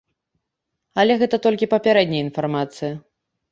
[1.03, 2.93] Але гэта толькі папярэдняя інфармацыя.